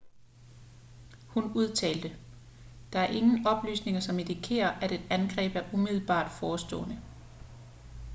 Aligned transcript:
hun 1.33 1.51
udtalte 1.55 2.15
der 2.93 2.99
er 2.99 3.07
ingen 3.07 3.47
oplysninger 3.47 4.01
som 4.01 4.19
indikerer 4.19 4.69
at 4.71 4.91
et 4.91 5.01
angreb 5.09 5.55
er 5.55 5.73
umiddelbart 5.73 6.31
forestående 6.31 7.01